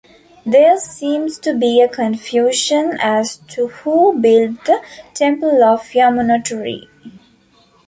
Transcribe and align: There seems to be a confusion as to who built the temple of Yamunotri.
There 0.47 0.77
seems 0.79 1.37
to 1.41 1.53
be 1.55 1.79
a 1.79 1.87
confusion 1.87 2.97
as 2.99 3.37
to 3.49 3.67
who 3.67 4.17
built 4.19 4.65
the 4.65 4.81
temple 5.13 5.63
of 5.63 5.83
Yamunotri. 5.93 6.87